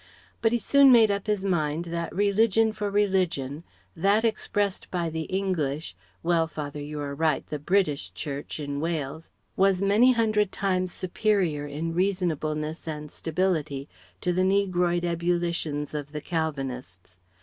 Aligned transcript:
But 0.41 0.51
he 0.51 0.57
soon 0.57 0.91
made 0.91 1.11
up 1.11 1.27
his 1.27 1.45
mind 1.45 1.85
that 1.85 2.11
religion 2.15 2.71
for 2.71 2.89
religion, 2.89 3.63
that 3.95 4.25
expressed 4.25 4.89
by 4.89 5.11
the 5.11 5.25
English 5.25 5.95
"Well, 6.23 6.47
father, 6.47 6.81
you 6.81 6.99
are 6.99 7.13
right 7.13 7.45
the 7.45 7.59
'British'" 7.59 8.11
Church 8.15 8.59
in 8.59 8.79
Wales 8.79 9.29
was 9.55 9.83
many 9.83 10.13
hundred 10.13 10.51
times 10.51 10.91
superior 10.91 11.67
in 11.67 11.93
reasonableness 11.93 12.87
and 12.87 13.11
stability 13.11 13.87
to 14.21 14.33
the 14.33 14.43
negroid 14.43 15.05
ebullitions 15.05 15.93
of 15.93 16.13
the 16.13 16.21
Calvinists. 16.21 17.17